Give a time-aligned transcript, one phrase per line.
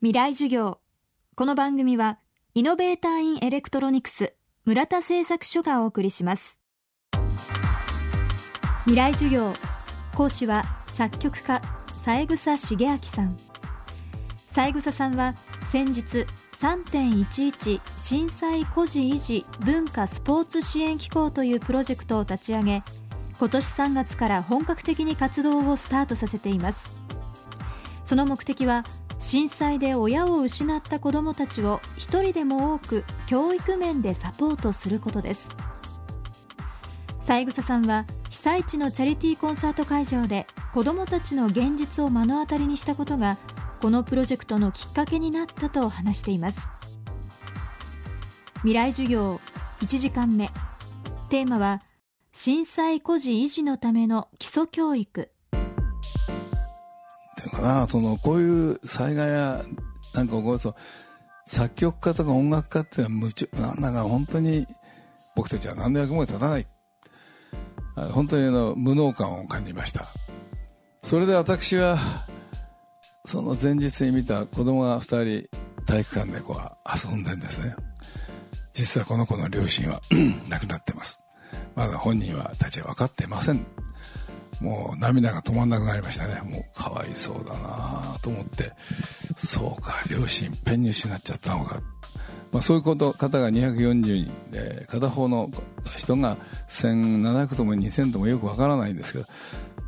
[0.00, 0.78] 未来授業。
[1.34, 2.20] この番組は
[2.54, 4.32] イノベーターインエレクトロニクス
[4.64, 6.60] 村田製作所がお送りします。
[8.84, 9.54] 未来授業
[10.14, 11.60] 講師は作曲家
[12.04, 13.36] 三枝茂明さん。
[14.46, 15.34] 三枝さんは
[15.64, 22.84] 先日3.11震災孤児維持文化スポーツ支援機構というプロジェクトを立ち上げ
[23.36, 27.02] 今年3月から本格的に活動をスタートさせています。
[28.04, 28.84] その目的は
[29.18, 35.50] 震災で親を失った子どもたちを一人でも多く教育面でサポートすることです。
[37.20, 43.36] 三枝さんは被災地のチャリティーコンサート会場で子どもたちの現実を目の当たりにしたことが
[43.80, 46.70] このプロジェクトのきっかけになったと話しています。
[48.58, 49.40] 未来授業
[49.80, 50.50] 1時間目。
[51.28, 51.82] テーマは
[52.32, 55.30] 震災孤児維持のための基礎教育。
[57.60, 59.64] かなそのこういう災害や
[60.14, 60.74] なんか起こると
[61.46, 64.66] 作曲家とか音楽家っていうのは夢中なんだか本当に
[65.34, 66.66] 僕たちは何の役も立たない。
[68.12, 70.08] 本当にあの無能感を感じました。
[71.02, 71.96] それで私は
[73.24, 77.74] その前日に見た子供が2人体育館でこう遊んでんですね。
[78.72, 80.00] 実はこの子の両親は
[80.48, 81.20] 亡くなってます。
[81.74, 83.66] まだ本人はたちは分かってません。
[84.60, 86.40] もう涙が止まんなくなりましたね。
[86.42, 88.72] もうかわいそうだなと思って、
[89.36, 91.80] そうか、両親ペンに失っちゃったのか。
[92.50, 95.50] まあ、そういうこと方が240人で、片方の
[95.96, 99.26] 人が1700とも2000ともよくわからないんですけど、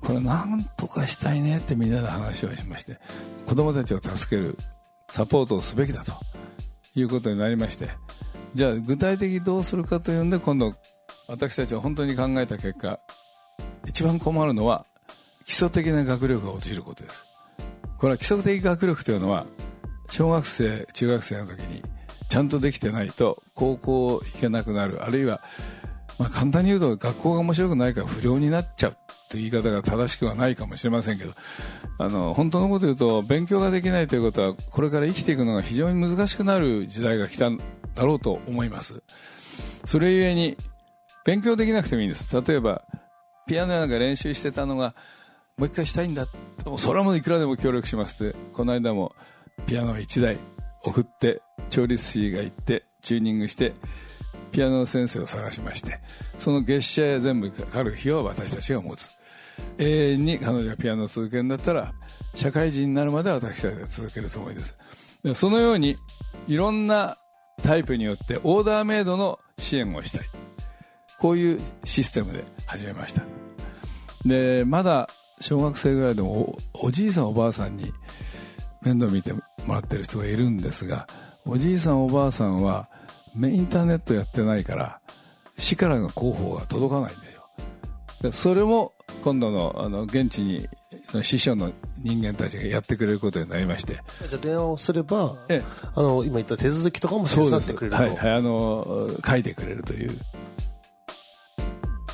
[0.00, 2.98] これなんとかしたいねってみんなで話をしまして、
[3.46, 4.56] 子供たちを助ける
[5.10, 6.12] サポートをすべきだと
[6.94, 7.88] いうことになりまして、
[8.54, 10.74] じゃあ具体的にどうするかというんで、今度
[11.26, 13.00] 私たちは本当に考えた結果、
[13.94, 14.86] 一番困るのは
[15.44, 17.26] 基礎的な学力が落ちることです。
[17.96, 19.46] これは基礎的学力というのは
[20.10, 21.80] 小学生中学生の時に
[22.28, 25.04] ちゃんとできてないと高校行けなくなる。
[25.04, 25.42] あるいは、
[26.18, 28.96] まあ、簡単に言うと学校が面白くないから不良になっちゃう。
[29.30, 31.32] という言い方が正しくはないかもしれませんけど
[31.98, 37.58] あの本当のこと言うと勉強ができないということはこれから生きていくのが非常に難しくなる時代が来たん
[37.94, 39.04] だろうと思います。
[39.84, 40.56] それゆえに
[41.24, 42.34] 勉強できなくてもいいんです。
[42.42, 42.84] 例えば
[43.46, 44.94] ピアノなんか練習してたのが
[45.56, 46.26] もう一回したいんだ
[46.76, 49.14] それはもういくらでも協力しますってこの間も
[49.66, 50.38] ピアノ1台
[50.82, 53.74] 送って調律師が行ってチューニングして
[54.52, 56.00] ピアノの先生を探しまして
[56.38, 59.10] その月謝や全部かかる費用は私たちが持つ。
[59.78, 61.92] 永遠に彼女がピアノを続けるんだったら
[62.34, 64.76] 社会人になるまで私たちが続けるつもりです。
[65.34, 65.96] そのように
[66.48, 67.16] いろんな
[67.62, 70.43] タイプによってオーダーメイドの支援をしたい。
[71.24, 73.22] こういうシステムで始めました。
[74.26, 75.08] でまだ
[75.40, 77.94] 小学生ぐらいでもおじいさんおばあさんに
[78.82, 81.08] 面倒見てもらってる人がいるんですが
[81.46, 82.90] おじいさんおばあさんは
[83.36, 85.00] インターネットやってないから
[85.56, 87.48] 市からの広報が届かないんですよ。
[88.32, 88.92] それも
[89.22, 90.68] 今度のあの現地に
[91.22, 93.94] 師匠の人間たちがやってくれることになりまして。
[94.28, 98.02] じゃあ電話をすれば、ええ、あの今言った手続きとかも手伝ってくれると。
[98.02, 100.20] はい、はい、あの書いてくれるという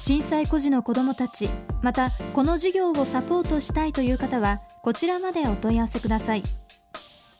[0.00, 1.50] 震災孤児の子どもたち。
[1.82, 6.42] またこの事業をサポートしたいという方はこちらまでお問い合わせください。